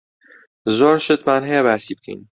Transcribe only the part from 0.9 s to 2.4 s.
شتمان هەیە باسی بکەین.